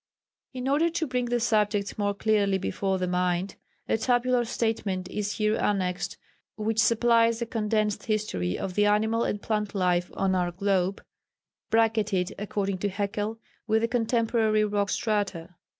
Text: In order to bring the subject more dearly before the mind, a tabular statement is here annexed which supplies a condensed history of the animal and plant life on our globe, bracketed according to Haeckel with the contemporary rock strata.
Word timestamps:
In 0.51 0.67
order 0.67 0.89
to 0.89 1.05
bring 1.05 1.25
the 1.25 1.39
subject 1.39 1.99
more 1.99 2.15
dearly 2.15 2.57
before 2.57 2.97
the 2.97 3.05
mind, 3.07 3.55
a 3.87 3.99
tabular 3.99 4.45
statement 4.45 5.07
is 5.09 5.33
here 5.33 5.55
annexed 5.57 6.17
which 6.55 6.79
supplies 6.79 7.39
a 7.39 7.45
condensed 7.45 8.05
history 8.07 8.57
of 8.57 8.73
the 8.73 8.87
animal 8.87 9.23
and 9.23 9.43
plant 9.43 9.75
life 9.75 10.09
on 10.15 10.33
our 10.33 10.51
globe, 10.51 11.03
bracketed 11.69 12.33
according 12.39 12.79
to 12.79 12.89
Haeckel 12.89 13.39
with 13.67 13.83
the 13.83 13.87
contemporary 13.87 14.65
rock 14.65 14.89
strata. 14.89 15.53